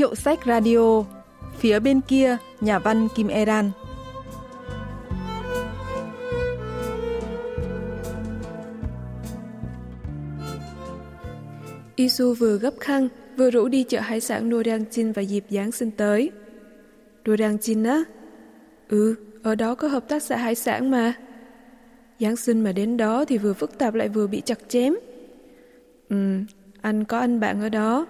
Hiệu 0.00 0.14
sách 0.14 0.38
radio 0.46 1.04
Phía 1.58 1.80
bên 1.80 2.00
kia, 2.00 2.36
nhà 2.60 2.78
văn 2.78 3.08
Kim 3.14 3.28
Eran 3.28 3.70
Isu 11.96 12.34
vừa 12.34 12.58
gấp 12.58 12.74
khăn, 12.80 13.08
vừa 13.36 13.50
rủ 13.50 13.68
đi 13.68 13.84
chợ 13.84 14.00
hải 14.00 14.20
sản 14.20 14.50
Noranjin 14.50 15.12
vào 15.12 15.22
dịp 15.22 15.44
Giáng 15.50 15.72
sinh 15.72 15.90
tới. 15.90 16.30
Noranjin 17.24 17.88
á? 17.88 18.02
Ừ, 18.88 19.14
ở 19.42 19.54
đó 19.54 19.74
có 19.74 19.88
hợp 19.88 20.08
tác 20.08 20.22
xã 20.22 20.36
hải 20.36 20.54
sản 20.54 20.90
mà. 20.90 21.14
Giáng 22.20 22.36
sinh 22.36 22.64
mà 22.64 22.72
đến 22.72 22.96
đó 22.96 23.24
thì 23.24 23.38
vừa 23.38 23.52
phức 23.52 23.78
tạp 23.78 23.94
lại 23.94 24.08
vừa 24.08 24.26
bị 24.26 24.40
chặt 24.40 24.58
chém. 24.68 24.94
Ừ, 26.08 26.38
anh 26.80 27.04
có 27.04 27.18
anh 27.18 27.40
bạn 27.40 27.60
ở 27.60 27.68
đó. 27.68 28.06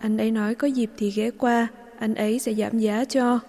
Anh 0.00 0.18
ấy 0.18 0.30
nói 0.30 0.54
có 0.54 0.66
dịp 0.66 0.90
thì 0.96 1.10
ghé 1.10 1.30
qua, 1.30 1.68
anh 1.98 2.14
ấy 2.14 2.38
sẽ 2.38 2.54
giảm 2.54 2.78
giá 2.78 3.04
cho. 3.04 3.40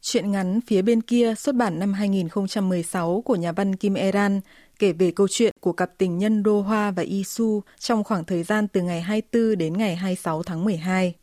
Chuyện 0.00 0.30
ngắn 0.30 0.60
phía 0.66 0.82
bên 0.82 1.00
kia 1.00 1.34
xuất 1.34 1.54
bản 1.54 1.78
năm 1.78 1.92
2016 1.92 3.22
của 3.24 3.36
nhà 3.36 3.52
văn 3.52 3.76
Kim 3.76 3.94
Eran 3.94 4.40
kể 4.78 4.92
về 4.92 5.10
câu 5.10 5.28
chuyện 5.28 5.52
của 5.60 5.72
cặp 5.72 5.90
tình 5.98 6.18
nhân 6.18 6.42
Đô 6.42 6.60
Hoa 6.60 6.90
và 6.90 7.02
Isu 7.02 7.62
trong 7.78 8.04
khoảng 8.04 8.24
thời 8.24 8.42
gian 8.42 8.68
từ 8.68 8.82
ngày 8.82 9.00
24 9.00 9.58
đến 9.58 9.72
ngày 9.78 9.96
26 9.96 10.42
tháng 10.42 10.64
12. 10.64 11.14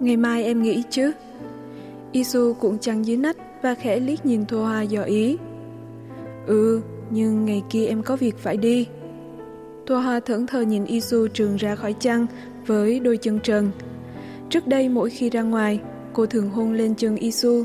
Ngày 0.00 0.16
mai 0.16 0.44
em 0.44 0.62
nghĩ 0.62 0.82
chứ? 0.90 1.12
Isu 2.12 2.54
cũng 2.60 2.78
chăn 2.78 3.02
dưới 3.02 3.16
nách 3.16 3.36
và 3.62 3.74
khẽ 3.74 4.00
liếc 4.00 4.26
nhìn 4.26 4.46
Thô 4.46 4.62
Hoa 4.64 4.82
dò 4.82 5.02
ý. 5.02 5.38
Ừ, 6.46 6.80
nhưng 7.10 7.44
ngày 7.44 7.62
kia 7.70 7.86
em 7.86 8.02
có 8.02 8.16
việc 8.16 8.38
phải 8.38 8.56
đi. 8.56 8.86
Thô 9.86 9.96
Hoa 9.96 10.20
thẫn 10.20 10.46
thờ 10.46 10.60
nhìn 10.60 10.84
Isu 10.84 11.26
trường 11.28 11.56
ra 11.56 11.74
khỏi 11.74 11.94
chăn 12.00 12.26
với 12.66 13.00
đôi 13.00 13.16
chân 13.16 13.38
trần. 13.40 13.70
Trước 14.50 14.66
đây 14.66 14.88
mỗi 14.88 15.10
khi 15.10 15.30
ra 15.30 15.42
ngoài, 15.42 15.80
cô 16.12 16.26
thường 16.26 16.50
hôn 16.50 16.72
lên 16.72 16.94
chân 16.94 17.16
Isu. 17.16 17.64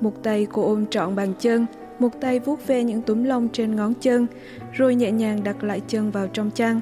Một 0.00 0.22
tay 0.22 0.46
cô 0.52 0.62
ôm 0.62 0.86
trọn 0.86 1.16
bàn 1.16 1.32
chân, 1.40 1.66
một 1.98 2.20
tay 2.20 2.40
vuốt 2.40 2.66
ve 2.66 2.84
những 2.84 3.02
túm 3.02 3.24
lông 3.24 3.48
trên 3.48 3.76
ngón 3.76 3.94
chân, 3.94 4.26
rồi 4.72 4.94
nhẹ 4.94 5.10
nhàng 5.10 5.44
đặt 5.44 5.64
lại 5.64 5.80
chân 5.88 6.10
vào 6.10 6.28
trong 6.28 6.50
chăn. 6.50 6.80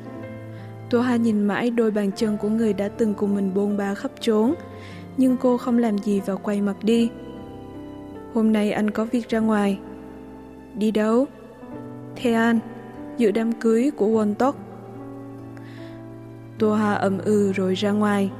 Tô 0.90 1.00
Hà 1.00 1.16
nhìn 1.16 1.44
mãi 1.44 1.70
đôi 1.70 1.90
bàn 1.90 2.10
chân 2.16 2.36
của 2.36 2.48
người 2.48 2.72
đã 2.72 2.88
từng 2.88 3.14
cùng 3.14 3.34
mình 3.34 3.54
bôn 3.54 3.76
ba 3.76 3.94
khắp 3.94 4.10
trốn, 4.20 4.54
nhưng 5.16 5.36
cô 5.36 5.56
không 5.56 5.78
làm 5.78 5.98
gì 5.98 6.20
và 6.26 6.34
quay 6.34 6.60
mặt 6.60 6.76
đi. 6.82 7.10
Hôm 8.34 8.52
nay 8.52 8.72
anh 8.72 8.90
có 8.90 9.04
việc 9.04 9.28
ra 9.28 9.38
ngoài. 9.38 9.78
Đi 10.78 10.90
đâu? 10.90 11.26
Thế 12.16 12.32
An, 12.32 12.58
dự 13.16 13.30
đám 13.30 13.52
cưới 13.52 13.90
của 13.96 14.06
Won 14.06 14.34
Tok. 14.34 14.56
Tô 16.58 16.74
Hà 16.74 16.94
ậm 16.94 17.18
ừ 17.18 17.52
rồi 17.52 17.74
ra 17.74 17.90
ngoài. 17.90 18.30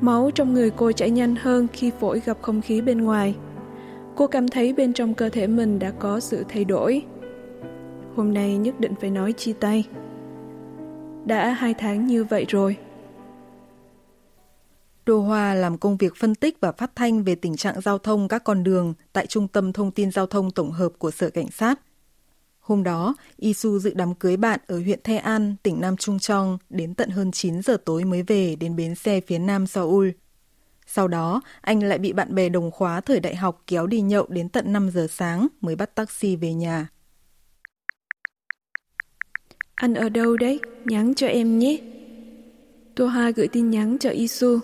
Máu 0.00 0.30
trong 0.34 0.54
người 0.54 0.70
cô 0.70 0.92
chảy 0.92 1.10
nhanh 1.10 1.36
hơn 1.36 1.66
khi 1.72 1.90
phổi 2.00 2.20
gặp 2.24 2.36
không 2.42 2.60
khí 2.60 2.80
bên 2.80 3.00
ngoài. 3.04 3.36
Cô 4.16 4.26
cảm 4.26 4.48
thấy 4.48 4.72
bên 4.72 4.92
trong 4.92 5.14
cơ 5.14 5.28
thể 5.28 5.46
mình 5.46 5.78
đã 5.78 5.90
có 5.90 6.20
sự 6.20 6.44
thay 6.48 6.64
đổi. 6.64 7.02
Hôm 8.16 8.34
nay 8.34 8.56
nhất 8.56 8.80
định 8.80 8.94
phải 9.00 9.10
nói 9.10 9.32
chia 9.32 9.52
tay. 9.52 9.84
Đã 11.24 11.50
hai 11.50 11.74
tháng 11.74 12.06
như 12.06 12.24
vậy 12.24 12.44
rồi. 12.48 12.76
Đô 15.06 15.20
Hoa 15.20 15.54
làm 15.54 15.78
công 15.78 15.96
việc 15.96 16.16
phân 16.16 16.34
tích 16.34 16.60
và 16.60 16.72
phát 16.72 16.96
thanh 16.96 17.24
về 17.24 17.34
tình 17.34 17.56
trạng 17.56 17.80
giao 17.80 17.98
thông 17.98 18.28
các 18.28 18.44
con 18.44 18.64
đường 18.64 18.94
tại 19.12 19.26
Trung 19.26 19.48
tâm 19.48 19.72
Thông 19.72 19.90
tin 19.90 20.10
Giao 20.10 20.26
thông 20.26 20.50
Tổng 20.50 20.72
hợp 20.72 20.92
của 20.98 21.10
Sở 21.10 21.30
Cảnh 21.30 21.50
sát. 21.50 21.80
Hôm 22.60 22.82
đó, 22.82 23.14
Isu 23.36 23.78
dự 23.78 23.92
đám 23.94 24.14
cưới 24.14 24.36
bạn 24.36 24.60
ở 24.66 24.80
huyện 24.80 25.00
Thê 25.04 25.16
An, 25.16 25.56
tỉnh 25.62 25.80
Nam 25.80 25.96
Trung 25.96 26.18
Trong 26.18 26.58
đến 26.70 26.94
tận 26.94 27.10
hơn 27.10 27.32
9 27.32 27.62
giờ 27.62 27.76
tối 27.84 28.04
mới 28.04 28.22
về 28.22 28.56
đến 28.56 28.76
bến 28.76 28.94
xe 28.94 29.20
phía 29.20 29.38
nam 29.38 29.66
Seoul. 29.66 30.08
Sau 30.86 31.08
đó, 31.08 31.40
anh 31.60 31.82
lại 31.82 31.98
bị 31.98 32.12
bạn 32.12 32.34
bè 32.34 32.48
đồng 32.48 32.70
khóa 32.70 33.00
thời 33.00 33.20
đại 33.20 33.36
học 33.36 33.62
kéo 33.66 33.86
đi 33.86 34.00
nhậu 34.00 34.26
đến 34.28 34.48
tận 34.48 34.72
5 34.72 34.90
giờ 34.90 35.06
sáng 35.10 35.48
mới 35.60 35.76
bắt 35.76 35.94
taxi 35.94 36.36
về 36.36 36.54
nhà. 36.54 36.88
Anh 39.74 39.94
ở 39.94 40.08
đâu 40.08 40.36
đấy? 40.36 40.60
Nhắn 40.84 41.14
cho 41.14 41.26
em 41.26 41.58
nhé. 41.58 41.78
Toha 42.94 43.30
gửi 43.30 43.48
tin 43.48 43.70
nhắn 43.70 43.96
cho 44.00 44.10
Isu. 44.10 44.58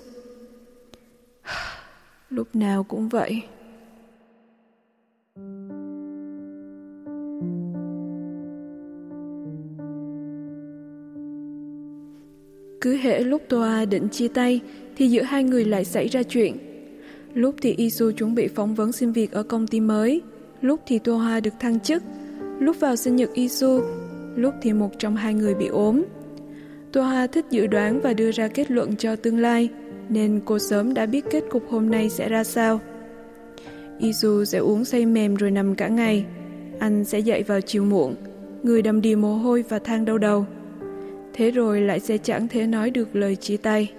Lúc 2.31 2.57
nào 2.57 2.85
cũng 2.85 3.09
vậy. 3.09 3.43
Cứ 12.81 12.97
hễ 12.97 13.21
lúc 13.21 13.43
Toa 13.49 13.85
định 13.85 14.09
chia 14.09 14.29
tay 14.29 14.61
thì 14.97 15.09
giữa 15.09 15.23
hai 15.23 15.45
người 15.45 15.65
lại 15.65 15.85
xảy 15.85 16.09
ra 16.09 16.23
chuyện. 16.23 16.57
Lúc 17.35 17.55
thì 17.63 17.75
Isu 17.75 18.11
chuẩn 18.11 18.35
bị 18.35 18.49
phỏng 18.49 18.75
vấn 18.75 18.93
xin 18.93 19.13
việc 19.13 19.33
ở 19.33 19.43
công 19.43 19.67
ty 19.67 19.81
mới, 19.81 20.23
lúc 20.61 20.81
thì 20.87 20.99
Toa 20.99 21.41
được 21.41 21.55
thăng 21.61 21.81
chức, 21.81 22.03
lúc 22.59 22.81
vào 22.81 22.97
sinh 22.97 23.17
nhật 23.17 23.31
Isu, 23.35 23.81
lúc 24.37 24.55
thì 24.63 24.73
một 24.73 24.99
trong 24.99 25.17
hai 25.17 25.35
người 25.35 25.55
bị 25.55 25.67
ốm. 25.67 26.05
Toa 26.93 27.27
thích 27.27 27.45
dự 27.51 27.67
đoán 27.67 28.01
và 28.01 28.13
đưa 28.13 28.31
ra 28.31 28.49
kết 28.49 28.71
luận 28.71 28.97
cho 28.97 29.17
tương 29.17 29.39
lai, 29.39 29.69
nên 30.09 30.41
cô 30.45 30.59
sớm 30.59 30.95
đã 30.95 31.07
biết 31.07 31.25
kết 31.31 31.45
cục 31.51 31.71
hôm 31.71 31.91
nay 31.91 32.11
sẽ 32.11 32.29
ra 32.29 32.45
sao. 32.45 32.81
Izu 33.99 34.45
sẽ 34.45 34.59
uống 34.59 34.85
say 34.85 35.07
mềm 35.07 35.35
rồi 35.35 35.51
nằm 35.51 35.75
cả 35.75 35.89
ngày. 35.89 36.27
Anh 36.79 37.05
sẽ 37.05 37.19
dậy 37.19 37.43
vào 37.43 37.61
chiều 37.61 37.85
muộn, 37.85 38.17
người 38.63 38.83
đầm 38.83 39.01
đìa 39.01 39.15
mồ 39.15 39.35
hôi 39.35 39.65
và 39.69 39.79
than 39.79 40.05
đau 40.05 40.19
đầu. 40.19 40.47
Thế 41.33 41.51
rồi 41.51 41.81
lại 41.81 42.01
sẽ 42.01 42.19
chẳng 42.19 42.49
thể 42.49 42.67
nói 42.67 42.91
được 42.91 43.17
lời 43.17 43.37
chia 43.37 43.57
tay. 43.57 43.93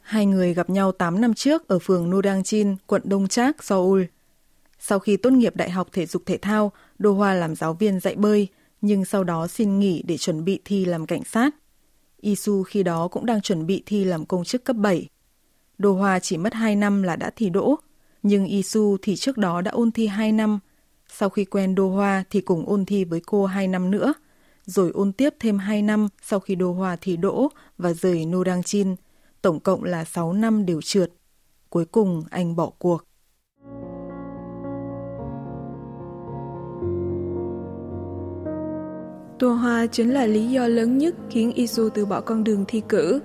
Hai 0.00 0.26
người 0.26 0.54
gặp 0.54 0.70
nhau 0.70 0.92
8 0.92 1.20
năm 1.20 1.34
trước 1.34 1.68
ở 1.68 1.78
phường 1.78 2.10
Nodangjin, 2.10 2.76
quận 2.86 3.02
Đông 3.04 3.28
Trác, 3.28 3.64
Seoul. 3.64 4.02
Sau 4.78 4.98
khi 4.98 5.16
tốt 5.16 5.30
nghiệp 5.30 5.56
đại 5.56 5.70
học 5.70 5.88
thể 5.92 6.06
dục 6.06 6.22
thể 6.26 6.38
thao, 6.38 6.72
Đô 6.98 7.12
Hoa 7.12 7.34
làm 7.34 7.54
giáo 7.54 7.74
viên 7.74 8.00
dạy 8.00 8.14
bơi, 8.14 8.48
nhưng 8.80 9.04
sau 9.04 9.24
đó 9.24 9.46
xin 9.46 9.78
nghỉ 9.78 10.02
để 10.06 10.16
chuẩn 10.16 10.44
bị 10.44 10.60
thi 10.64 10.84
làm 10.84 11.06
cảnh 11.06 11.24
sát. 11.24 11.54
Isu 12.20 12.62
khi 12.62 12.82
đó 12.82 13.08
cũng 13.08 13.26
đang 13.26 13.40
chuẩn 13.40 13.66
bị 13.66 13.82
thi 13.86 14.04
làm 14.04 14.26
công 14.26 14.44
chức 14.44 14.64
cấp 14.64 14.76
7. 14.76 15.08
Đô 15.78 15.92
Hoa 15.92 16.18
chỉ 16.18 16.36
mất 16.36 16.54
2 16.54 16.76
năm 16.76 17.02
là 17.02 17.16
đã 17.16 17.30
thi 17.36 17.50
đỗ, 17.50 17.76
nhưng 18.22 18.44
Isu 18.46 18.96
thì 19.02 19.16
trước 19.16 19.38
đó 19.38 19.60
đã 19.60 19.70
ôn 19.70 19.92
thi 19.92 20.06
2 20.06 20.32
năm. 20.32 20.58
Sau 21.08 21.28
khi 21.28 21.44
quen 21.44 21.74
Đô 21.74 21.88
Hoa 21.88 22.24
thì 22.30 22.40
cùng 22.40 22.68
ôn 22.68 22.84
thi 22.84 23.04
với 23.04 23.20
cô 23.26 23.46
2 23.46 23.68
năm 23.68 23.90
nữa, 23.90 24.14
rồi 24.64 24.90
ôn 24.94 25.12
tiếp 25.12 25.34
thêm 25.40 25.58
2 25.58 25.82
năm 25.82 26.08
sau 26.22 26.40
khi 26.40 26.54
Đô 26.54 26.72
Hoa 26.72 26.96
thi 27.00 27.16
đỗ 27.16 27.48
và 27.78 27.92
rời 27.92 28.26
Nô 28.26 28.44
Đăng 28.44 28.62
Chin, 28.62 28.96
Tổng 29.42 29.60
cộng 29.60 29.84
là 29.84 30.04
6 30.04 30.32
năm 30.32 30.66
đều 30.66 30.82
trượt. 30.82 31.12
Cuối 31.70 31.84
cùng 31.84 32.24
anh 32.30 32.56
bỏ 32.56 32.70
cuộc. 32.78 33.04
Tô 39.38 39.48
Hoa 39.48 39.86
chính 39.86 40.14
là 40.14 40.26
lý 40.26 40.46
do 40.46 40.66
lớn 40.66 40.98
nhất 40.98 41.14
khiến 41.30 41.52
Isu 41.52 41.88
từ 41.88 42.06
bỏ 42.06 42.20
con 42.20 42.44
đường 42.44 42.64
thi 42.68 42.82
cử. 42.88 43.20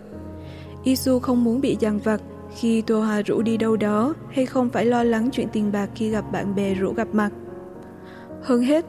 Isu 0.83 1.19
không 1.19 1.43
muốn 1.43 1.61
bị 1.61 1.77
dằn 1.79 1.99
vặt 1.99 2.21
khi 2.55 2.81
Tô 2.81 2.99
Hoa 2.99 3.21
rủ 3.21 3.41
đi 3.41 3.57
đâu 3.57 3.77
đó 3.77 4.13
hay 4.31 4.45
không 4.45 4.69
phải 4.69 4.85
lo 4.85 5.03
lắng 5.03 5.29
chuyện 5.31 5.47
tiền 5.53 5.71
bạc 5.71 5.89
khi 5.95 6.09
gặp 6.09 6.31
bạn 6.31 6.55
bè 6.55 6.73
rủ 6.73 6.93
gặp 6.93 7.07
mặt. 7.13 7.29
Hơn 8.43 8.61
hết, 8.61 8.85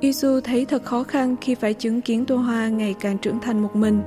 Isu 0.00 0.40
thấy 0.40 0.64
thật 0.64 0.84
khó 0.84 1.02
khăn 1.02 1.36
khi 1.40 1.54
phải 1.54 1.74
chứng 1.74 2.00
kiến 2.00 2.24
Tô 2.24 2.36
Hoa 2.36 2.68
ngày 2.68 2.94
càng 3.00 3.18
trưởng 3.18 3.40
thành 3.40 3.62
một 3.62 3.76
mình. 3.76 4.02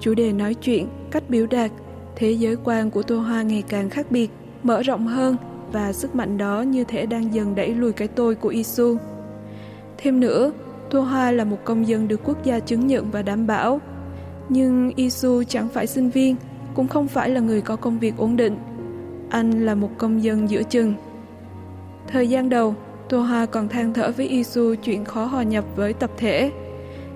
Chủ 0.00 0.14
đề 0.14 0.32
nói 0.32 0.54
chuyện, 0.54 0.88
cách 1.10 1.22
biểu 1.28 1.46
đạt, 1.46 1.70
thế 2.16 2.30
giới 2.30 2.56
quan 2.64 2.90
của 2.90 3.02
Tô 3.02 3.18
Hoa 3.18 3.42
ngày 3.42 3.62
càng 3.68 3.90
khác 3.90 4.06
biệt, 4.10 4.30
mở 4.62 4.82
rộng 4.82 5.06
hơn 5.06 5.36
và 5.72 5.92
sức 5.92 6.14
mạnh 6.14 6.38
đó 6.38 6.62
như 6.62 6.84
thể 6.84 7.06
đang 7.06 7.34
dần 7.34 7.54
đẩy 7.54 7.74
lùi 7.74 7.92
cái 7.92 8.08
tôi 8.08 8.34
của 8.34 8.48
Isu. 8.48 8.96
Thêm 9.98 10.20
nữa, 10.20 10.52
Tô 10.94 11.00
Hoa 11.00 11.30
là 11.30 11.44
một 11.44 11.58
công 11.64 11.88
dân 11.88 12.08
được 12.08 12.20
quốc 12.24 12.44
gia 12.44 12.60
chứng 12.60 12.86
nhận 12.86 13.10
và 13.10 13.22
đảm 13.22 13.46
bảo. 13.46 13.80
Nhưng 14.48 14.92
Isu 14.96 15.42
chẳng 15.48 15.68
phải 15.68 15.86
sinh 15.86 16.10
viên, 16.10 16.36
cũng 16.74 16.88
không 16.88 17.08
phải 17.08 17.30
là 17.30 17.40
người 17.40 17.60
có 17.60 17.76
công 17.76 17.98
việc 17.98 18.16
ổn 18.16 18.36
định. 18.36 18.56
Anh 19.30 19.64
là 19.66 19.74
một 19.74 19.90
công 19.98 20.22
dân 20.22 20.50
giữa 20.50 20.62
chừng. 20.62 20.94
Thời 22.08 22.28
gian 22.28 22.48
đầu, 22.48 22.74
Tô 23.08 23.20
Hoa 23.20 23.46
còn 23.46 23.68
than 23.68 23.94
thở 23.94 24.12
với 24.16 24.28
Isu 24.28 24.74
chuyện 24.74 25.04
khó 25.04 25.24
hòa 25.24 25.42
nhập 25.42 25.64
với 25.76 25.92
tập 25.92 26.10
thể. 26.16 26.52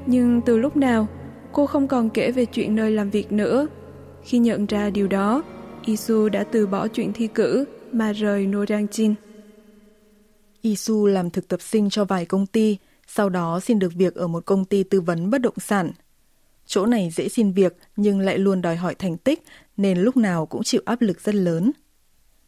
Nhưng 0.06 0.40
từ 0.40 0.58
lúc 0.58 0.76
nào, 0.76 1.06
cô 1.52 1.66
không 1.66 1.88
còn 1.88 2.10
kể 2.10 2.32
về 2.32 2.44
chuyện 2.44 2.76
nơi 2.76 2.90
làm 2.90 3.10
việc 3.10 3.32
nữa. 3.32 3.66
Khi 4.22 4.38
nhận 4.38 4.66
ra 4.66 4.90
điều 4.90 5.08
đó, 5.08 5.42
Isu 5.84 6.28
đã 6.28 6.44
từ 6.44 6.66
bỏ 6.66 6.88
chuyện 6.88 7.12
thi 7.12 7.26
cử 7.26 7.64
mà 7.92 8.12
rời 8.12 8.46
Norangjin. 8.46 9.14
Isu 10.62 11.06
làm 11.06 11.30
thực 11.30 11.48
tập 11.48 11.60
sinh 11.62 11.90
cho 11.90 12.04
vài 12.04 12.24
công 12.24 12.46
ty, 12.46 12.78
sau 13.10 13.28
đó 13.28 13.60
xin 13.60 13.78
được 13.78 13.94
việc 13.94 14.14
ở 14.14 14.26
một 14.26 14.46
công 14.46 14.64
ty 14.64 14.82
tư 14.82 15.00
vấn 15.00 15.30
bất 15.30 15.38
động 15.38 15.58
sản. 15.60 15.92
Chỗ 16.66 16.86
này 16.86 17.10
dễ 17.10 17.28
xin 17.28 17.52
việc 17.52 17.76
nhưng 17.96 18.20
lại 18.20 18.38
luôn 18.38 18.62
đòi 18.62 18.76
hỏi 18.76 18.94
thành 18.94 19.16
tích 19.16 19.42
nên 19.76 19.98
lúc 19.98 20.16
nào 20.16 20.46
cũng 20.46 20.62
chịu 20.62 20.82
áp 20.84 21.00
lực 21.00 21.20
rất 21.20 21.34
lớn. 21.34 21.72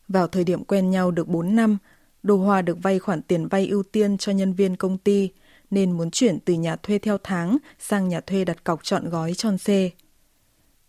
Vào 0.09 0.29
thời 0.29 0.45
điểm 0.45 0.65
quen 0.65 0.91
nhau 0.91 1.11
được 1.11 1.29
4 1.29 1.57
năm, 1.57 1.79
Đồ 2.23 2.37
Hoa 2.37 2.63
được 2.63 2.83
vay 2.83 2.99
khoản 2.99 3.23
tiền 3.23 3.49
vay 3.49 3.69
ưu 3.69 3.83
tiên 3.83 4.19
cho 4.19 4.33
nhân 4.33 4.53
viên 4.53 4.77
công 4.77 4.99
ty, 4.99 5.31
nên 5.71 5.93
muốn 5.93 6.11
chuyển 6.11 6.39
từ 6.41 6.55
nhà 6.55 6.77
thuê 6.77 6.99
theo 6.99 7.19
tháng 7.23 7.59
sang 7.79 8.09
nhà 8.09 8.21
thuê 8.21 8.45
đặt 8.45 8.65
cọc 8.65 8.85
chọn 8.85 9.09
gói 9.09 9.35
tròn 9.35 9.59
xê. 9.59 9.91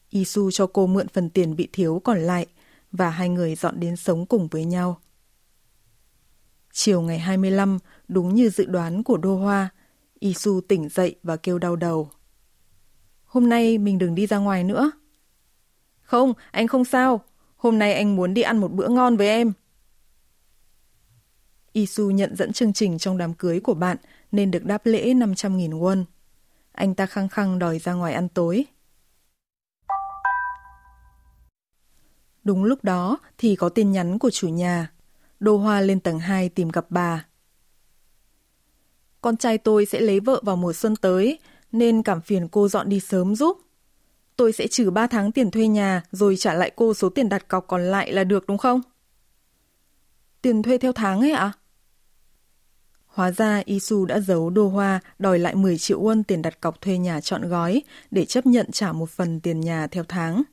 Isu 0.09 0.51
cho 0.51 0.67
cô 0.67 0.88
mượn 0.88 1.07
phần 1.07 1.29
tiền 1.29 1.56
bị 1.56 1.67
thiếu 1.74 2.01
còn 2.03 2.19
lại 2.19 2.45
và 2.91 3.09
hai 3.09 3.29
người 3.29 3.56
dọn 3.56 3.79
đến 3.79 3.95
sống 3.95 4.25
cùng 4.25 4.47
với 4.47 4.65
nhau. 4.65 5.00
Chiều 6.74 7.01
ngày 7.01 7.19
25, 7.19 7.79
đúng 8.12 8.36
như 8.36 8.50
dự 8.50 8.66
đoán 8.66 9.04
của 9.04 9.18
Đô 9.18 9.36
Hoa, 9.36 9.69
Isu 10.19 10.62
tỉnh 10.62 10.90
dậy 10.90 11.16
và 11.24 11.38
kêu 11.38 11.60
đau 11.60 11.75
đầu. 11.75 12.10
Hôm 13.25 13.50
nay 13.50 13.78
mình 13.78 13.98
đừng 13.98 14.16
đi 14.16 14.28
ra 14.28 14.38
ngoài 14.38 14.63
nữa. 14.63 14.92
Không, 16.02 16.34
anh 16.52 16.68
không 16.68 16.86
sao. 16.86 17.22
Hôm 17.56 17.80
nay 17.80 17.94
anh 17.94 18.16
muốn 18.16 18.34
đi 18.34 18.42
ăn 18.42 18.58
một 18.58 18.72
bữa 18.72 18.88
ngon 18.88 19.18
với 19.18 19.28
em. 19.28 19.54
Isu 21.72 22.12
nhận 22.12 22.36
dẫn 22.36 22.54
chương 22.54 22.74
trình 22.74 22.98
trong 22.98 23.18
đám 23.18 23.34
cưới 23.34 23.60
của 23.60 23.74
bạn 23.74 23.98
nên 24.31 24.52
được 24.52 24.66
đáp 24.66 24.86
lễ 24.86 25.13
500.000 25.13 25.80
won. 25.80 26.04
Anh 26.72 26.96
ta 26.96 27.06
khăng 27.06 27.30
khăng 27.30 27.60
đòi 27.60 27.80
ra 27.80 27.94
ngoài 27.94 28.13
ăn 28.13 28.30
tối. 28.30 28.66
Đúng 32.44 32.63
lúc 32.63 32.84
đó 32.84 33.18
thì 33.38 33.56
có 33.56 33.69
tin 33.69 33.92
nhắn 33.92 34.19
của 34.19 34.30
chủ 34.30 34.48
nhà. 34.48 34.92
Đô 35.40 35.58
Hoa 35.58 35.81
lên 35.81 36.00
tầng 36.00 36.19
2 36.19 36.50
tìm 36.50 36.69
gặp 36.69 36.86
bà. 36.90 37.25
Con 39.21 39.38
trai 39.38 39.57
tôi 39.57 39.85
sẽ 39.85 40.00
lấy 40.00 40.19
vợ 40.19 40.41
vào 40.45 40.56
mùa 40.56 40.73
xuân 40.73 40.95
tới, 40.95 41.39
nên 41.71 42.03
cảm 42.03 42.21
phiền 42.21 42.47
cô 42.47 42.68
dọn 42.68 42.89
đi 42.89 43.00
sớm 43.00 43.35
giúp. 43.35 43.57
Tôi 44.35 44.53
sẽ 44.53 44.68
trừ 44.68 44.91
3 44.91 45.07
tháng 45.07 45.31
tiền 45.31 45.51
thuê 45.51 45.68
nhà 45.68 46.01
rồi 46.12 46.35
trả 46.35 46.53
lại 46.53 46.71
cô 46.75 46.94
số 46.94 47.09
tiền 47.09 47.29
đặt 47.29 47.47
cọc 47.47 47.68
còn 47.68 47.83
lại 47.83 48.13
là 48.13 48.23
được 48.23 48.47
đúng 48.47 48.57
không? 48.57 48.81
Tiền 50.41 50.63
thuê 50.63 50.77
theo 50.77 50.94
tháng 50.94 51.19
ấy 51.21 51.31
ạ? 51.31 51.39
À? 51.39 51.57
Hóa 53.06 53.31
ra 53.31 53.62
Isu 53.65 54.06
đã 54.06 54.19
giấu 54.19 54.50
đô 54.50 54.68
hoa 54.68 55.00
đòi 55.19 55.39
lại 55.39 55.56
10 55.56 55.77
triệu 55.77 56.01
won 56.01 56.24
tiền 56.27 56.41
đặt 56.41 56.62
cọc 56.62 56.81
thuê 56.81 56.97
nhà 56.97 57.21
chọn 57.21 57.50
gói 57.50 57.81
để 58.12 58.25
chấp 58.25 58.45
nhận 58.45 58.71
trả 58.71 58.91
một 58.91 59.09
phần 59.09 59.39
tiền 59.39 59.62
nhà 59.62 59.88
theo 59.88 60.03
tháng. 60.07 60.44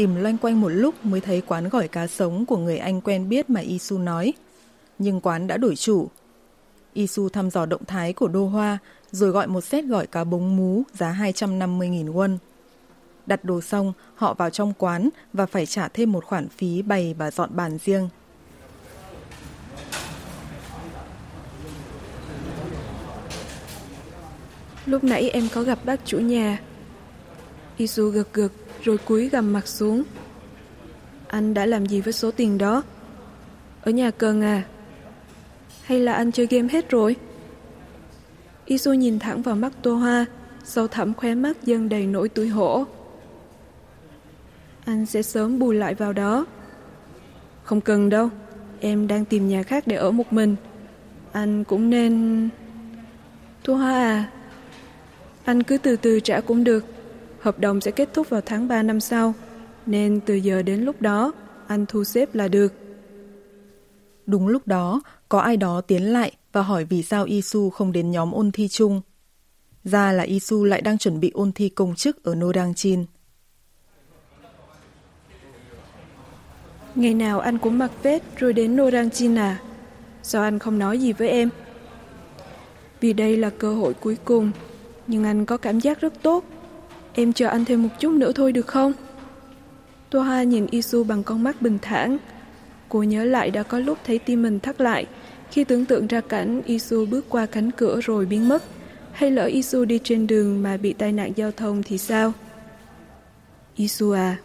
Tìm 0.00 0.14
loanh 0.14 0.38
quanh 0.38 0.60
một 0.60 0.68
lúc 0.68 1.04
mới 1.04 1.20
thấy 1.20 1.40
quán 1.40 1.68
gỏi 1.68 1.88
cá 1.88 2.06
sống 2.06 2.46
của 2.46 2.56
người 2.56 2.78
anh 2.78 3.00
quen 3.00 3.28
biết 3.28 3.50
mà 3.50 3.60
Isu 3.60 3.98
nói. 3.98 4.32
Nhưng 4.98 5.20
quán 5.20 5.46
đã 5.46 5.56
đổi 5.56 5.76
chủ. 5.76 6.08
Isu 6.92 7.28
thăm 7.28 7.50
dò 7.50 7.66
động 7.66 7.84
thái 7.84 8.12
của 8.12 8.28
đô 8.28 8.46
hoa 8.46 8.78
rồi 9.10 9.30
gọi 9.30 9.46
một 9.46 9.60
set 9.60 9.84
gỏi 9.84 10.06
cá 10.06 10.24
bống 10.24 10.56
mú 10.56 10.82
giá 10.92 11.16
250.000 11.20 12.12
won. 12.12 12.36
Đặt 13.26 13.44
đồ 13.44 13.60
xong, 13.60 13.92
họ 14.14 14.34
vào 14.34 14.50
trong 14.50 14.72
quán 14.78 15.08
và 15.32 15.46
phải 15.46 15.66
trả 15.66 15.88
thêm 15.88 16.12
một 16.12 16.24
khoản 16.24 16.48
phí 16.48 16.82
bày 16.82 17.14
và 17.18 17.30
dọn 17.30 17.50
bàn 17.52 17.78
riêng. 17.84 18.08
Lúc 24.86 25.04
nãy 25.04 25.30
em 25.30 25.48
có 25.54 25.62
gặp 25.62 25.78
bác 25.84 26.00
chủ 26.04 26.18
nhà. 26.18 26.60
Isu 27.76 28.08
gật 28.08 28.32
gật 28.32 28.52
rồi 28.84 28.98
cúi 28.98 29.28
gằm 29.28 29.52
mặt 29.52 29.68
xuống. 29.68 30.02
Anh 31.28 31.54
đã 31.54 31.66
làm 31.66 31.86
gì 31.86 32.00
với 32.00 32.12
số 32.12 32.30
tiền 32.30 32.58
đó? 32.58 32.82
Ở 33.82 33.90
nhà 33.90 34.10
cơn 34.10 34.42
à? 34.42 34.62
Hay 35.82 36.00
là 36.00 36.12
anh 36.12 36.32
chơi 36.32 36.46
game 36.46 36.68
hết 36.72 36.90
rồi? 36.90 37.16
Isu 38.64 38.92
nhìn 38.92 39.18
thẳng 39.18 39.42
vào 39.42 39.56
mắt 39.56 39.72
Tô 39.82 39.94
Hoa, 39.94 40.26
sâu 40.64 40.88
thẳm 40.88 41.14
khóe 41.14 41.34
mắt 41.34 41.56
dâng 41.64 41.88
đầy 41.88 42.06
nỗi 42.06 42.28
tủi 42.28 42.48
hổ. 42.48 42.84
Anh 44.84 45.06
sẽ 45.06 45.22
sớm 45.22 45.58
bù 45.58 45.72
lại 45.72 45.94
vào 45.94 46.12
đó. 46.12 46.46
Không 47.62 47.80
cần 47.80 48.08
đâu, 48.08 48.30
em 48.80 49.06
đang 49.06 49.24
tìm 49.24 49.48
nhà 49.48 49.62
khác 49.62 49.86
để 49.86 49.96
ở 49.96 50.10
một 50.10 50.32
mình. 50.32 50.56
Anh 51.32 51.64
cũng 51.64 51.90
nên... 51.90 52.48
Tô 53.64 53.74
Hoa 53.74 53.92
à, 53.92 54.30
anh 55.44 55.62
cứ 55.62 55.78
từ 55.78 55.96
từ 55.96 56.20
trả 56.20 56.40
cũng 56.40 56.64
được. 56.64 56.84
Hợp 57.40 57.58
đồng 57.58 57.80
sẽ 57.80 57.90
kết 57.90 58.08
thúc 58.14 58.28
vào 58.28 58.40
tháng 58.46 58.68
3 58.68 58.82
năm 58.82 59.00
sau, 59.00 59.34
nên 59.86 60.20
từ 60.26 60.34
giờ 60.34 60.62
đến 60.62 60.80
lúc 60.80 61.02
đó, 61.02 61.32
anh 61.66 61.86
thu 61.86 62.04
xếp 62.04 62.34
là 62.34 62.48
được. 62.48 62.72
Đúng 64.26 64.48
lúc 64.48 64.66
đó, 64.66 65.02
có 65.28 65.38
ai 65.38 65.56
đó 65.56 65.80
tiến 65.80 66.02
lại 66.12 66.32
và 66.52 66.62
hỏi 66.62 66.84
vì 66.84 67.02
sao 67.02 67.24
Isu 67.24 67.70
không 67.70 67.92
đến 67.92 68.10
nhóm 68.10 68.32
ôn 68.32 68.52
thi 68.52 68.68
chung. 68.68 69.00
Ra 69.84 70.12
là 70.12 70.22
Isu 70.22 70.64
lại 70.64 70.80
đang 70.80 70.98
chuẩn 70.98 71.20
bị 71.20 71.30
ôn 71.34 71.52
thi 71.52 71.68
công 71.68 71.94
chức 71.94 72.24
ở 72.24 72.34
Nodangchin. 72.34 73.04
Ngày 76.94 77.14
nào 77.14 77.40
anh 77.40 77.58
cũng 77.58 77.78
mặc 77.78 77.90
vest 78.02 78.22
rồi 78.36 78.52
đến 78.52 78.76
Nodangchin 78.76 79.38
à? 79.38 79.60
Sao 80.22 80.42
anh 80.42 80.58
không 80.58 80.78
nói 80.78 80.98
gì 80.98 81.12
với 81.12 81.28
em? 81.28 81.48
Vì 83.00 83.12
đây 83.12 83.36
là 83.36 83.50
cơ 83.50 83.74
hội 83.74 83.94
cuối 83.94 84.16
cùng, 84.24 84.50
nhưng 85.06 85.24
anh 85.24 85.46
có 85.46 85.56
cảm 85.56 85.80
giác 85.80 86.00
rất 86.00 86.22
tốt. 86.22 86.44
Em 87.14 87.32
chờ 87.32 87.48
anh 87.48 87.64
thêm 87.64 87.82
một 87.82 87.88
chút 88.00 88.12
nữa 88.12 88.32
thôi 88.32 88.52
được 88.52 88.66
không? 88.66 88.92
Tô 90.10 90.20
Ha 90.20 90.42
nhìn 90.42 90.66
Isu 90.70 91.04
bằng 91.04 91.22
con 91.22 91.42
mắt 91.42 91.62
bình 91.62 91.78
thản. 91.82 92.18
Cô 92.88 93.02
nhớ 93.02 93.24
lại 93.24 93.50
đã 93.50 93.62
có 93.62 93.78
lúc 93.78 93.98
thấy 94.06 94.18
tim 94.18 94.42
mình 94.42 94.60
thắt 94.60 94.80
lại 94.80 95.06
khi 95.50 95.64
tưởng 95.64 95.84
tượng 95.84 96.06
ra 96.06 96.20
cảnh 96.20 96.62
Isu 96.66 97.06
bước 97.06 97.24
qua 97.28 97.46
cánh 97.46 97.70
cửa 97.70 98.00
rồi 98.00 98.26
biến 98.26 98.48
mất. 98.48 98.62
Hay 99.12 99.30
lỡ 99.30 99.44
Isu 99.44 99.84
đi 99.84 99.98
trên 100.04 100.26
đường 100.26 100.62
mà 100.62 100.76
bị 100.76 100.92
tai 100.92 101.12
nạn 101.12 101.32
giao 101.36 101.50
thông 101.50 101.82
thì 101.82 101.98
sao? 101.98 102.32
Isu 103.76 104.10
à? 104.10 104.36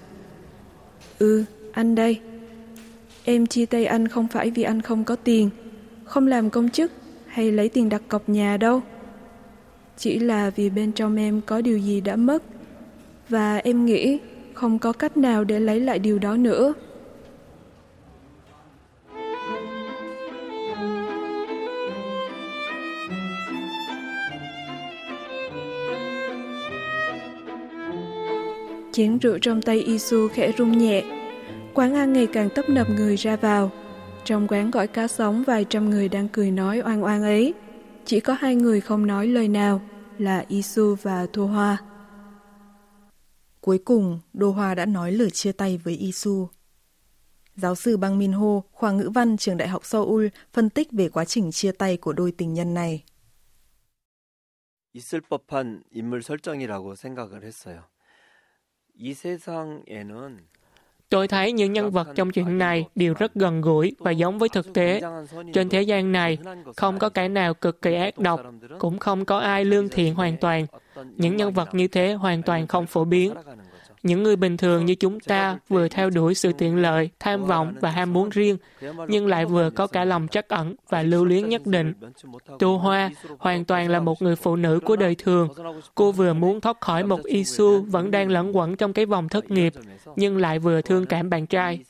Ừ, 1.20 1.44
anh 1.72 1.96
đây. 1.96 2.20
Em 3.24 3.46
chia 3.46 3.66
tay 3.66 3.86
anh 3.86 4.08
không 4.08 4.28
phải 4.28 4.52
vì 4.52 4.64
anh 4.64 4.82
không 4.82 5.04
có 5.04 5.16
tiền, 5.16 5.50
không 6.04 6.28
làm 6.28 6.50
công 6.50 6.70
chức 6.70 6.92
hay 7.28 7.52
lấy 7.52 7.70
tiền 7.70 7.90
đặt 7.90 8.02
cọc 8.08 8.30
nhà 8.30 8.58
đâu. 8.58 8.82
Chỉ 9.98 10.20
là 10.20 10.50
vì 10.50 10.70
bên 10.70 10.92
trong 10.92 11.16
em 11.16 11.42
có 11.42 11.62
điều 11.62 11.78
gì 11.78 12.02
đã 12.02 12.16
mất 12.16 12.44
và 13.30 13.58
em 13.58 13.86
nghĩ 13.86 14.20
không 14.54 14.80
có 14.80 14.92
cách 14.92 15.18
nào 15.18 15.44
để 15.44 15.60
lấy 15.60 15.80
lại 15.80 16.00
điều 16.00 16.20
đó 16.20 16.36
nữa. 16.38 16.74
Chén 28.92 29.18
rượu 29.18 29.38
trong 29.42 29.62
tay 29.62 29.80
Isu 29.80 30.28
khẽ 30.28 30.52
rung 30.58 30.78
nhẹ. 30.78 31.04
Quán 31.74 31.96
ăn 31.96 32.14
ngày 32.14 32.28
càng 32.28 32.50
tấp 32.50 32.70
nập 32.70 32.90
người 32.90 33.16
ra 33.16 33.36
vào. 33.36 33.72
Trong 34.26 34.48
quán 34.48 34.72
gọi 34.72 34.88
cá 34.88 35.08
sống 35.08 35.44
vài 35.48 35.66
trăm 35.70 35.90
người 35.90 36.10
đang 36.10 36.28
cười 36.28 36.52
nói 36.52 36.82
oan 36.86 37.04
oan 37.04 37.24
ấy. 37.24 37.54
Chỉ 38.06 38.20
có 38.20 38.34
hai 38.40 38.56
người 38.56 38.82
không 38.82 39.08
nói 39.08 39.28
lời 39.28 39.48
nào, 39.48 39.82
là 40.18 40.46
Isu 40.48 40.96
và 41.02 41.28
Thu 41.34 41.48
Hoa. 41.48 41.78
Cuối 43.65 43.79
cùng, 43.79 44.21
Đô 44.33 44.51
Hoa 44.51 44.75
đã 44.75 44.87
nói 44.87 45.13
lời 45.13 45.31
chia 45.31 45.53
tay 45.53 45.79
với 45.85 45.95
Isu. 45.95 46.49
Giáo 47.57 47.75
sư 47.75 47.97
Bang 47.97 48.19
Min 48.19 48.33
Ho, 48.33 48.61
khoa 48.73 48.93
ngữ 48.93 49.11
văn 49.15 49.37
trường 49.37 49.57
đại 49.57 49.69
học 49.69 49.85
Seoul 49.85 50.27
phân 50.53 50.71
tích 50.71 50.89
về 50.93 51.09
quá 51.09 51.25
trình 51.25 51.51
chia 51.53 51.73
tay 51.73 51.97
của 51.97 52.13
đôi 52.13 52.33
tình 52.33 52.55
nhân 52.55 52.75
này. 52.75 53.05
있을 54.93 55.21
법한 55.21 55.85
인물 55.93 56.23
설정이라고 56.23 56.95
생각을 56.95 57.45
했어요. 57.45 57.85
이 58.95 59.15
세상에는 59.15 60.39
Tôi 61.09 61.29
thấy 61.29 61.53
những 61.53 61.73
nhân 61.73 61.91
vật 61.91 62.09
trong 62.15 62.31
chuyện 62.31 62.59
này 62.59 62.87
đều 62.95 63.15
rất 63.15 63.35
gần 63.35 63.61
gũi 63.61 63.97
và 63.99 64.11
giống 64.11 64.39
với 64.39 64.49
thực 64.49 64.73
tế. 64.75 65.01
Trên 65.55 65.69
thế 65.69 65.83
gian 65.83 66.13
này, 66.13 66.39
không 66.77 66.99
có 66.99 67.09
kẻ 67.09 67.29
nào 67.29 67.55
cực 67.55 67.83
kỳ 67.83 67.95
ác 67.95 68.19
độc, 68.19 68.41
cũng 68.79 68.99
không 68.99 69.25
có 69.25 69.39
ai 69.39 69.65
lương 69.65 69.89
thiện 69.89 70.15
hoàn 70.15 70.37
toàn. 70.37 70.67
Những 71.17 71.37
nhân 71.37 71.53
vật 71.53 71.75
như 71.75 71.89
thế 71.89 72.13
hoàn 72.13 72.43
toàn 72.43 72.67
không 72.67 72.87
phổ 72.87 73.05
biến. 73.05 73.35
Những 74.03 74.23
người 74.23 74.37
bình 74.37 74.57
thường 74.57 74.87
như 74.87 74.95
chúng 74.95 75.21
ta 75.21 75.59
vừa 75.69 75.89
theo 75.89 76.11
đuổi 76.11 76.35
sự 76.35 76.53
tiện 76.53 76.77
lợi, 76.77 77.11
tham 77.19 77.45
vọng 77.45 77.75
và 77.81 77.91
ham 77.91 78.13
muốn 78.13 78.29
riêng, 78.31 78.57
nhưng 79.09 79.27
lại 79.27 79.47
vừa 79.47 79.71
có 79.71 79.87
cả 79.87 80.05
lòng 80.05 80.29
trắc 80.29 80.49
ẩn 80.49 80.75
và 80.89 81.03
lưu 81.03 81.25
luyến 81.25 81.49
nhất 81.49 81.67
định. 81.67 81.93
Tô 82.59 82.77
Hoa 82.77 83.11
hoàn 83.39 83.65
toàn 83.65 83.89
là 83.89 84.01
một 84.01 84.23
người 84.23 84.37
phụ 84.37 84.57
nữ 84.57 84.81
của 84.85 84.97
đời 84.97 85.15
thường. 85.15 85.49
Cô 85.95 86.13
vừa 86.13 86.33
muốn 86.33 86.61
thoát 86.61 86.81
khỏi 86.81 87.05
một 87.05 87.25
Isu 87.25 87.83
vẫn 87.83 88.11
đang 88.11 88.29
lẫn 88.31 88.57
quẩn 88.57 88.77
trong 88.77 88.93
cái 88.93 89.07
vòng 89.07 89.29
thất 89.29 89.51
nghiệp, 89.51 89.73
nhưng 90.17 90.37
lại 90.37 90.59
vừa 90.59 90.81
thương 90.81 91.07
cảm 91.07 91.31
bạn 91.31 91.47
trai. 91.47 91.85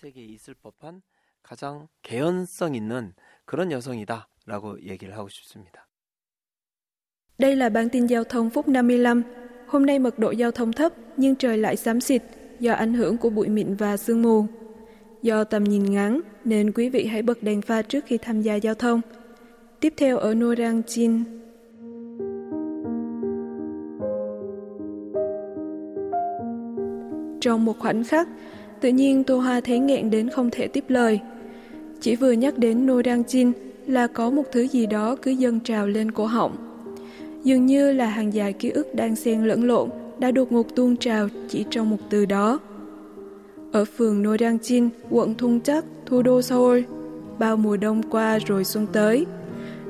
가장 1.50 1.88
개연성 2.04 2.76
있는 2.76 3.12
그런 3.44 3.72
여성이다라고 3.72 4.80
얘기를 4.86 5.16
하고 5.16 5.28
싶습니다. 5.28 5.83
Đây 7.37 7.55
là 7.55 7.69
bản 7.69 7.89
tin 7.89 8.05
giao 8.05 8.23
thông 8.23 8.49
phút 8.49 8.67
55 8.67 9.23
Hôm 9.67 9.85
nay 9.85 9.99
mật 9.99 10.19
độ 10.19 10.31
giao 10.31 10.51
thông 10.51 10.73
thấp 10.73 10.93
nhưng 11.17 11.35
trời 11.35 11.57
lại 11.57 11.75
xám 11.75 12.01
xịt 12.01 12.23
do 12.59 12.73
ảnh 12.73 12.93
hưởng 12.93 13.17
của 13.17 13.29
bụi 13.29 13.47
mịn 13.47 13.75
và 13.75 13.97
sương 13.97 14.21
mù. 14.21 14.45
Do 15.21 15.43
tầm 15.43 15.63
nhìn 15.63 15.91
ngắn 15.91 16.21
nên 16.45 16.71
quý 16.71 16.89
vị 16.89 17.05
hãy 17.05 17.21
bật 17.21 17.43
đèn 17.43 17.61
pha 17.61 17.81
trước 17.81 18.05
khi 18.05 18.17
tham 18.17 18.41
gia 18.41 18.55
giao 18.55 18.75
thông. 18.75 19.01
Tiếp 19.79 19.93
theo 19.97 20.17
ở 20.17 20.33
Norangjin, 20.33 21.23
Trong 27.41 27.65
một 27.65 27.79
khoảnh 27.79 28.03
khắc, 28.03 28.27
tự 28.81 28.89
nhiên 28.89 29.23
Tô 29.23 29.37
Hoa 29.37 29.61
thấy 29.61 29.79
nghẹn 29.79 30.09
đến 30.09 30.29
không 30.29 30.49
thể 30.49 30.67
tiếp 30.67 30.83
lời. 30.87 31.19
Chỉ 32.01 32.15
vừa 32.15 32.31
nhắc 32.31 32.57
đến 32.57 32.85
Norang 32.85 33.23
Chin 33.23 33.51
là 33.87 34.07
có 34.07 34.29
một 34.29 34.43
thứ 34.51 34.67
gì 34.67 34.85
đó 34.85 35.15
cứ 35.21 35.31
dâng 35.31 35.59
trào 35.59 35.87
lên 35.87 36.11
cổ 36.11 36.25
họng. 36.25 36.64
Dường 37.45 37.65
như 37.65 37.91
là 37.91 38.05
hàng 38.05 38.33
dài 38.33 38.53
ký 38.53 38.69
ức 38.69 38.95
đang 38.95 39.15
xen 39.15 39.43
lẫn 39.43 39.63
lộn 39.63 39.89
đã 40.19 40.31
đột 40.31 40.51
ngột 40.51 40.75
tuôn 40.75 40.97
trào 40.97 41.27
chỉ 41.49 41.65
trong 41.69 41.89
một 41.89 41.97
từ 42.09 42.25
đó. 42.25 42.59
Ở 43.71 43.85
phường 43.85 44.23
Nô 44.23 44.37
Đăng 44.37 44.59
Chinh, 44.59 44.89
quận 45.09 45.35
Thung 45.35 45.59
Chắc, 45.61 45.85
thủ 46.05 46.21
đô 46.21 46.41
Seoul, 46.41 46.79
bao 47.39 47.57
mùa 47.57 47.77
đông 47.77 48.01
qua 48.09 48.39
rồi 48.45 48.63
xuân 48.63 48.87
tới. 48.93 49.25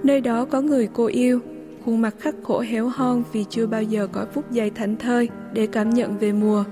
Nơi 0.04 0.22
đó 0.22 0.46
có 0.46 0.62
người 0.62 0.90
cô 0.94 1.06
yêu, 1.06 1.40
khuôn 1.86 2.02
mặt 2.02 2.16
khắc 2.20 2.36
khổ 2.44 2.60
héo 2.60 2.88
hon 2.88 3.24
vì 3.34 3.46
chưa 3.50 3.68
bao 3.68 3.84
giờ 3.84 4.08
có 4.12 4.26
phút 4.34 4.52
giây 4.52 4.70
thảnh 4.70 4.96
thơi 4.96 5.30
để 5.54 5.68
cảm 5.68 5.90
nhận 5.90 6.18
về 6.18 6.32
mùa. 6.32 6.64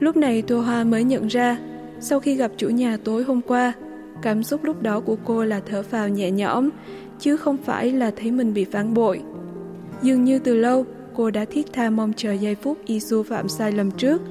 Lúc 0.00 0.16
này 0.16 0.42
Tô 0.42 0.60
Hoa 0.60 0.84
mới 0.84 1.04
nhận 1.04 1.26
ra, 1.26 1.58
sau 2.00 2.20
khi 2.20 2.34
gặp 2.34 2.50
chủ 2.56 2.68
nhà 2.68 2.96
tối 3.04 3.24
hôm 3.24 3.40
qua, 3.46 3.72
cảm 4.22 4.42
xúc 4.42 4.64
lúc 4.64 4.82
đó 4.82 5.00
của 5.00 5.16
cô 5.24 5.44
là 5.44 5.60
thở 5.66 5.82
phào 5.82 6.08
nhẹ 6.08 6.30
nhõm, 6.30 6.68
chứ 7.18 7.36
không 7.36 7.56
phải 7.56 7.92
là 7.92 8.10
thấy 8.16 8.30
mình 8.30 8.54
bị 8.54 8.64
phản 8.64 8.94
bội. 8.94 9.22
Dường 10.02 10.24
như 10.24 10.38
từ 10.38 10.54
lâu, 10.54 10.86
cô 11.16 11.30
đã 11.30 11.44
thiết 11.44 11.72
tha 11.72 11.90
mong 11.90 12.12
chờ 12.16 12.32
giây 12.32 12.54
phút 12.54 12.78
Isu 12.84 13.22
phạm 13.22 13.48
sai 13.48 13.72
lầm 13.72 13.90
trước. 13.90 14.22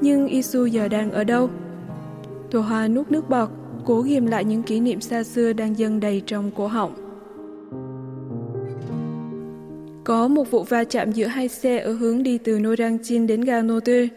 Nhưng 0.00 0.26
Isu 0.26 0.66
giờ 0.66 0.88
đang 0.88 1.10
ở 1.10 1.24
đâu? 1.24 1.50
Thu 2.50 2.60
Hoa 2.60 2.88
nuốt 2.88 3.10
nước 3.10 3.28
bọt, 3.28 3.48
cố 3.84 4.00
ghim 4.00 4.26
lại 4.26 4.44
những 4.44 4.62
kỷ 4.62 4.80
niệm 4.80 5.00
xa 5.00 5.22
xưa 5.22 5.52
đang 5.52 5.78
dâng 5.78 6.00
đầy 6.00 6.22
trong 6.26 6.50
cổ 6.56 6.66
họng. 6.66 6.94
Có 10.04 10.28
một 10.28 10.50
vụ 10.50 10.62
va 10.62 10.84
chạm 10.84 11.12
giữa 11.12 11.26
hai 11.26 11.48
xe 11.48 11.78
ở 11.78 11.92
hướng 11.92 12.22
đi 12.22 12.38
từ 12.38 12.58
Norangjin 12.58 13.26
đến 13.26 13.40
ga 13.40 13.62
Note 13.62 14.08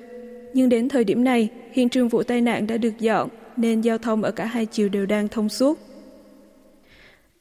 nhưng 0.53 0.69
đến 0.69 0.89
thời 0.89 1.03
điểm 1.03 1.23
này, 1.23 1.49
hiện 1.71 1.89
trường 1.89 2.09
vụ 2.09 2.23
tai 2.23 2.41
nạn 2.41 2.67
đã 2.67 2.77
được 2.77 2.99
dọn 2.99 3.29
nên 3.57 3.81
giao 3.81 3.97
thông 3.97 4.23
ở 4.23 4.31
cả 4.31 4.45
hai 4.45 4.65
chiều 4.65 4.89
đều 4.89 5.05
đang 5.05 5.27
thông 5.27 5.49
suốt. 5.49 5.79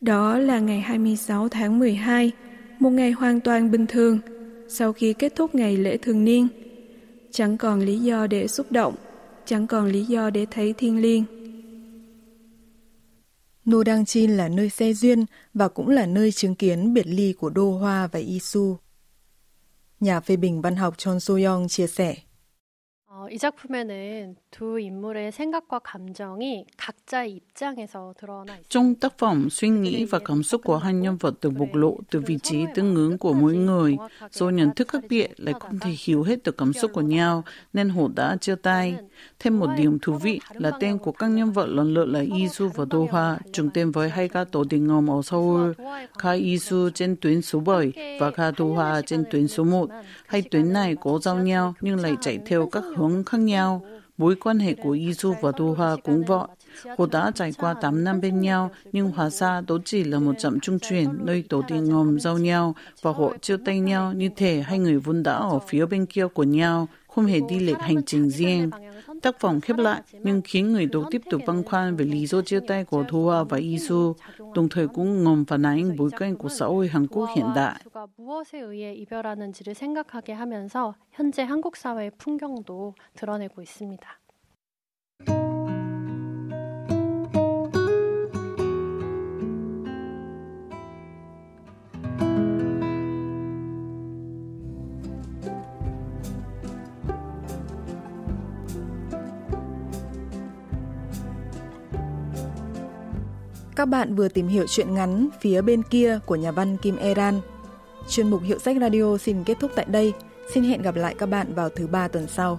Đó 0.00 0.38
là 0.38 0.59
ngày 0.59 0.80
26 0.80 1.49
tháng 1.49 1.78
12, 1.78 2.30
một 2.80 2.90
ngày 2.90 3.12
hoàn 3.12 3.40
toàn 3.42 3.72
bình 3.72 3.86
thường, 3.88 4.20
sau 4.70 4.94
khi 4.94 5.14
kết 5.14 5.36
thúc 5.36 5.56
ngày 5.56 5.78
lễ 5.78 5.98
thường 5.98 6.25
niên. 6.25 6.48
Chẳng 7.32 7.58
còn 7.58 7.80
lý 7.80 8.00
do 8.00 8.28
để 8.28 8.48
xúc 8.48 8.72
động, 8.72 8.96
chẳng 9.46 9.68
còn 9.68 9.92
lý 9.92 10.06
do 10.06 10.30
để 10.30 10.46
thấy 10.52 10.74
thiên 10.74 11.02
liêng. 11.02 11.24
Nô 13.66 13.84
Đăng 13.84 14.06
Chin 14.06 14.32
là 14.32 14.50
nơi 14.50 14.70
xe 14.70 14.94
duyên 14.94 15.25
và 15.54 15.68
cũng 15.68 15.90
là 15.90 16.06
nơi 16.06 16.32
chứng 16.32 16.56
kiến 16.56 16.94
biệt 16.94 17.08
ly 17.08 17.34
của 17.34 17.50
Đô 17.50 17.72
Hoa 17.72 18.08
và 18.08 18.20
Isu. 18.20 18.78
Nhà 20.00 20.20
phê 20.20 20.36
bình 20.36 20.62
văn 20.62 20.75
học 20.75 20.98
Chon 20.98 21.18
So-young 21.18 21.68
chia 21.68 21.88
sẻ. 21.88 22.16
이 23.30 23.38
작품에는 23.38 24.36
Trong 28.69 28.95
tác 28.95 29.19
phẩm, 29.19 29.50
suy 29.50 29.69
nghĩ 29.69 30.04
và 30.04 30.19
cảm 30.19 30.42
xúc 30.42 30.61
của 30.64 30.76
hai 30.76 30.95
nhân 30.95 31.16
vật 31.16 31.35
được 31.42 31.50
bộc 31.50 31.75
lộ 31.75 31.99
từ 32.11 32.21
vị 32.21 32.38
trí 32.42 32.64
tương 32.75 32.95
ứng 32.95 33.19
của 33.19 33.33
mỗi 33.33 33.54
người, 33.54 33.97
do 34.30 34.49
nhận 34.49 34.75
thức 34.75 34.88
khác 34.88 35.04
biệt 35.09 35.30
lại 35.37 35.54
không 35.61 35.78
thể 35.78 35.90
hiểu 36.04 36.23
hết 36.23 36.42
được 36.42 36.57
cảm 36.59 36.73
xúc 36.73 36.90
của 36.95 37.00
nhau, 37.00 37.45
nên 37.73 37.88
họ 37.88 38.02
đã 38.14 38.37
chia 38.40 38.54
tay. 38.54 38.97
Thêm 39.38 39.59
một 39.59 39.66
điểm 39.76 39.99
thú 39.99 40.12
vị 40.12 40.40
là 40.52 40.71
tên 40.80 40.99
của 40.99 41.12
các 41.12 41.26
nhân 41.26 41.52
vật 41.52 41.66
lần 41.66 41.95
lượt 41.95 42.04
là 42.04 42.21
Isu 42.21 42.69
và 42.69 42.85
Doha, 42.90 43.38
trùng 43.52 43.71
tên 43.75 43.90
với 43.90 44.09
hai 44.09 44.28
ca 44.28 44.45
tổ 44.45 44.64
đình 44.71 44.87
ngầm 44.87 45.11
ở 45.11 45.23
Seoul, 45.23 45.73
ca 46.19 46.33
Isu 46.33 46.90
trên 46.95 47.16
tuyến 47.16 47.42
số 47.42 47.61
7 47.61 47.92
và 48.21 48.30
ca 48.30 48.52
Doha 48.59 49.02
trên 49.02 49.25
tuyến 49.30 49.49
số 49.49 49.64
1. 49.64 49.90
Hai 50.26 50.42
tuyến 50.42 50.73
này 50.73 50.97
có 51.00 51.19
giao 51.23 51.38
nhau 51.38 51.75
nhưng 51.80 52.00
lại 52.00 52.16
chạy 52.21 52.38
theo 52.47 52.69
các 52.73 52.85
hướng 52.97 53.25
khác 53.25 53.38
nhau. 53.38 53.87
Mối 54.21 54.37
quan 54.37 54.59
hệ 54.59 54.75
của 54.75 54.91
Isu 54.91 55.35
và 55.41 55.53
Doha 55.59 55.97
cũng 56.05 56.25
vậy. 56.25 56.49
Họ 56.98 57.06
đã 57.12 57.32
trải 57.36 57.52
qua 57.58 57.74
8 57.74 58.04
năm 58.04 58.22
bên 58.22 58.40
nhau, 58.40 58.72
nhưng 58.92 59.12
hóa 59.12 59.30
ra 59.30 59.62
đó 59.68 59.78
chỉ 59.86 60.04
là 60.04 60.20
một 60.20 60.34
trạm 60.38 60.60
trung 60.60 60.80
chuyển 60.80 61.25
nơi 61.25 61.44
tổ 61.50 61.62
tiên 61.68 61.84
ngầm 61.84 62.20
giao 62.20 62.38
nhau 62.38 62.75
và 63.02 63.12
họ 63.12 63.38
chia 63.42 63.58
tay 63.66 63.80
nhau 63.80 64.14
như 64.14 64.30
thể 64.36 64.62
hai 64.62 64.80
người 64.80 64.98
vốn 64.98 65.24
đã 65.24 65.34
ở 65.34 65.60
phía 65.60 65.86
bên 65.86 66.06
kia 66.06 66.28
của 66.28 66.44
nhau, 66.44 66.88
không 67.08 67.25
hề 67.25 67.40
đi 67.50 67.60
lệch 67.60 67.80
hành 67.80 68.04
trình 68.06 68.30
riêng. 68.30 68.70
Tác 69.22 69.40
phẩm 69.40 69.62
khép 69.62 69.78
lại 69.78 70.02
nhưng 70.24 70.42
khiến 70.42 70.74
người 70.74 70.86
đọc 70.86 71.04
tiếp 71.12 71.22
tục 71.32 71.42
băn 71.48 71.64
khoăn 71.64 71.96
về 71.96 72.06
lý 72.06 72.25
do 72.25 72.42
chia 72.42 72.60
tay 72.68 72.84
của 72.84 73.04
Thu 73.08 73.24
Hoa 73.24 73.44
và 73.44 73.58
Isu, 73.58 74.16
đồng 74.56 74.70
thời 74.70 74.88
cũng 74.88 75.24
ngầm 75.24 75.46
phản 75.46 75.66
ánh 75.66 75.98
bối 75.98 76.10
cảnh 76.20 76.36
của 76.36 76.50
xã 76.50 76.66
hội 76.66 76.88
Hàn 76.88 77.08
Quốc 77.08 77.30
hiện 77.36 77.46
đại. 77.56 77.75
무엇에 78.18 78.60
의해 78.60 78.94
이별하는지를 78.94 79.74
생각하게 79.74 80.34
하면서 80.34 80.96
현재 81.12 81.44
한국 81.44 81.75
사회의 81.75 82.12
풍경도 82.18 82.94
드러내고 83.16 83.62
있습니다. 83.62 84.19
Các 103.81 103.87
bạn 103.87 104.15
vừa 104.15 104.29
tìm 104.29 104.49
hiểu 104.49 104.67
chuyện 104.67 104.95
ngắn 104.95 105.29
Phía 105.41 105.63
bên 105.63 105.83
kia 105.83 106.19
của 106.27 106.37
nhà 106.37 106.51
văn 106.51 106.77
Kim 106.77 106.97
Eran. 106.97 107.41
Chuyên 108.09 108.31
mục 108.31 108.43
Hiệu 108.43 108.59
sách 108.59 108.77
Radio 108.81 109.19
xin 109.19 109.45
kết 109.45 109.57
thúc 109.61 109.71
tại 109.75 109.87
đây. 109.89 110.13
Xin 110.55 110.65
hẹn 110.65 110.83
gặp 110.83 110.97
lại 110.97 111.15
các 111.19 111.27
bạn 111.27 111.55
vào 111.55 111.69
thứ 111.69 111.87
ba 111.87 112.09
tuần 112.09 112.27
sau. 112.29 112.59